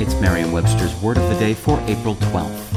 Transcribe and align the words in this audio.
It's 0.00 0.14
Merriam 0.20 0.52
Webster's 0.52 0.94
Word 1.02 1.18
of 1.18 1.28
the 1.28 1.34
Day 1.40 1.54
for 1.54 1.80
April 1.88 2.14
12th. 2.14 2.68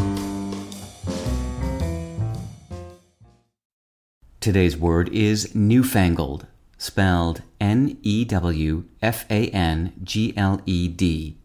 Today's 4.40 4.76
word 4.76 5.08
is 5.10 5.54
newfangled, 5.54 6.48
spelled 6.80 7.44
N 7.60 8.00
E 8.02 8.26
W 8.26 8.86
F 9.04 9.30
A 9.30 9.50
N 9.50 9.94
G 10.04 10.34
L 10.36 10.62
E 10.66 10.88
D. 10.88 11.38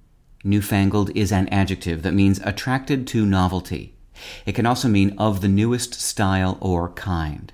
Newfangled 0.43 1.11
is 1.15 1.31
an 1.31 1.47
adjective 1.51 2.03
that 2.05 2.15
means 2.15 2.41
attracted 2.43 3.07
to 3.09 3.27
novelty. 3.27 3.99
It 4.47 4.55
can 4.55 4.65
also 4.65 4.89
mean 4.89 5.15
of 5.19 5.43
the 5.43 5.49
newest 5.49 5.93
style 5.93 6.57
or 6.63 6.89
kind. 6.89 7.53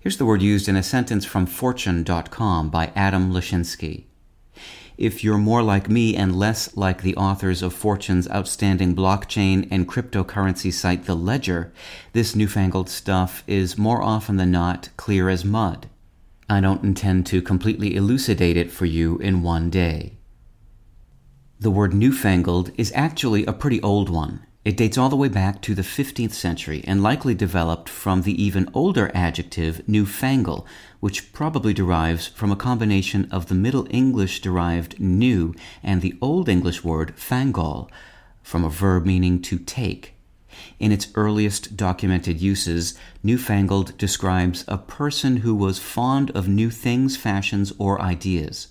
Here's 0.00 0.16
the 0.16 0.26
word 0.26 0.42
used 0.42 0.68
in 0.68 0.74
a 0.74 0.82
sentence 0.82 1.24
from 1.24 1.46
Fortune.com 1.46 2.68
by 2.70 2.90
Adam 2.96 3.32
Lashinsky. 3.32 4.07
If 4.98 5.22
you're 5.22 5.38
more 5.38 5.62
like 5.62 5.88
me 5.88 6.16
and 6.16 6.36
less 6.36 6.76
like 6.76 7.02
the 7.02 7.14
authors 7.14 7.62
of 7.62 7.72
Fortune's 7.72 8.28
outstanding 8.30 8.96
blockchain 8.96 9.68
and 9.70 9.86
cryptocurrency 9.86 10.72
site 10.72 11.04
The 11.04 11.14
Ledger, 11.14 11.72
this 12.14 12.34
newfangled 12.34 12.88
stuff 12.88 13.44
is 13.46 13.78
more 13.78 14.02
often 14.02 14.38
than 14.38 14.50
not 14.50 14.88
clear 14.96 15.28
as 15.28 15.44
mud. 15.44 15.88
I 16.50 16.60
don't 16.60 16.82
intend 16.82 17.26
to 17.26 17.40
completely 17.40 17.94
elucidate 17.94 18.56
it 18.56 18.72
for 18.72 18.86
you 18.86 19.18
in 19.18 19.44
one 19.44 19.70
day. 19.70 20.18
The 21.60 21.70
word 21.70 21.94
newfangled 21.94 22.72
is 22.76 22.90
actually 22.92 23.46
a 23.46 23.52
pretty 23.52 23.80
old 23.82 24.10
one. 24.10 24.46
It 24.68 24.76
dates 24.76 24.98
all 24.98 25.08
the 25.08 25.16
way 25.16 25.28
back 25.28 25.62
to 25.62 25.74
the 25.74 25.80
15th 25.80 26.34
century 26.34 26.84
and 26.86 27.02
likely 27.02 27.34
developed 27.34 27.88
from 27.88 28.20
the 28.20 28.44
even 28.44 28.68
older 28.74 29.10
adjective 29.14 29.80
newfangle, 29.88 30.66
which 31.00 31.32
probably 31.32 31.72
derives 31.72 32.26
from 32.26 32.52
a 32.52 32.54
combination 32.54 33.28
of 33.30 33.46
the 33.46 33.54
Middle 33.54 33.86
English 33.88 34.42
derived 34.42 35.00
new 35.00 35.54
and 35.82 36.02
the 36.02 36.18
Old 36.20 36.50
English 36.50 36.84
word 36.84 37.14
fangol, 37.16 37.88
from 38.42 38.62
a 38.62 38.68
verb 38.68 39.06
meaning 39.06 39.40
to 39.40 39.58
take. 39.58 40.12
In 40.78 40.92
its 40.92 41.08
earliest 41.14 41.74
documented 41.74 42.38
uses, 42.38 42.92
newfangled 43.22 43.96
describes 43.96 44.66
a 44.68 44.76
person 44.76 45.38
who 45.38 45.54
was 45.54 45.78
fond 45.78 46.30
of 46.32 46.46
new 46.46 46.68
things, 46.68 47.16
fashions, 47.16 47.72
or 47.78 48.02
ideas. 48.02 48.68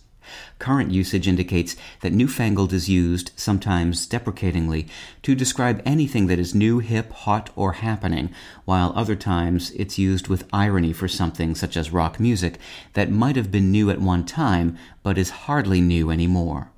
Current 0.59 0.91
usage 0.91 1.27
indicates 1.27 1.75
that 2.01 2.13
newfangled 2.13 2.73
is 2.73 2.89
used, 2.89 3.31
sometimes 3.35 4.05
deprecatingly, 4.05 4.87
to 5.23 5.35
describe 5.35 5.81
anything 5.85 6.27
that 6.27 6.39
is 6.39 6.55
new, 6.55 6.79
hip, 6.79 7.11
hot, 7.11 7.49
or 7.55 7.73
happening, 7.73 8.29
while 8.65 8.93
other 8.95 9.15
times 9.15 9.71
it's 9.71 9.97
used 9.97 10.27
with 10.27 10.47
irony 10.51 10.93
for 10.93 11.07
something 11.07 11.55
such 11.55 11.77
as 11.77 11.91
rock 11.91 12.19
music 12.19 12.57
that 12.93 13.11
might 13.11 13.35
have 13.35 13.51
been 13.51 13.71
new 13.71 13.89
at 13.89 14.01
one 14.01 14.25
time, 14.25 14.77
but 15.03 15.17
is 15.17 15.29
hardly 15.29 15.81
new 15.81 16.09
anymore. 16.09 16.71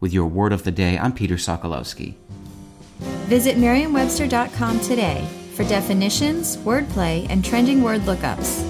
With 0.00 0.12
your 0.12 0.26
word 0.26 0.52
of 0.52 0.64
the 0.64 0.70
day, 0.70 0.98
I'm 0.98 1.12
Peter 1.12 1.36
Sokolowski. 1.36 2.14
Visit 3.28 3.58
Merriam-Webster.com 3.58 4.80
today 4.80 5.26
for 5.54 5.64
definitions, 5.64 6.56
wordplay, 6.58 7.26
and 7.28 7.44
trending 7.44 7.82
word 7.82 8.02
lookups. 8.02 8.69